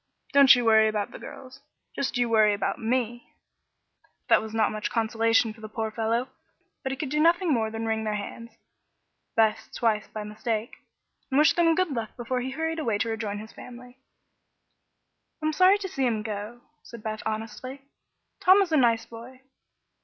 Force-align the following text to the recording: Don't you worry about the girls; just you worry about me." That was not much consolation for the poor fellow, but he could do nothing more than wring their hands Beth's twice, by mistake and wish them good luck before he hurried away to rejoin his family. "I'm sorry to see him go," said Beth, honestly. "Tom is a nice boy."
Don't 0.33 0.55
you 0.55 0.65
worry 0.65 0.87
about 0.87 1.11
the 1.11 1.19
girls; 1.19 1.61
just 1.95 2.17
you 2.17 2.27
worry 2.27 2.55
about 2.55 2.79
me." 2.79 3.35
That 4.29 4.41
was 4.41 4.51
not 4.51 4.71
much 4.71 4.89
consolation 4.89 5.53
for 5.53 5.61
the 5.61 5.69
poor 5.69 5.91
fellow, 5.91 6.27
but 6.81 6.91
he 6.91 6.95
could 6.95 7.09
do 7.11 7.19
nothing 7.19 7.53
more 7.53 7.69
than 7.69 7.85
wring 7.85 8.03
their 8.03 8.15
hands 8.15 8.49
Beth's 9.35 9.69
twice, 9.77 10.07
by 10.07 10.23
mistake 10.23 10.73
and 11.29 11.37
wish 11.37 11.53
them 11.53 11.75
good 11.75 11.91
luck 11.91 12.17
before 12.17 12.41
he 12.41 12.49
hurried 12.49 12.79
away 12.79 12.97
to 12.97 13.09
rejoin 13.09 13.37
his 13.37 13.51
family. 13.53 13.99
"I'm 15.39 15.53
sorry 15.53 15.77
to 15.77 15.87
see 15.87 16.07
him 16.07 16.23
go," 16.23 16.61
said 16.81 17.03
Beth, 17.03 17.21
honestly. 17.27 17.83
"Tom 18.39 18.59
is 18.63 18.71
a 18.71 18.77
nice 18.77 19.05
boy." 19.05 19.41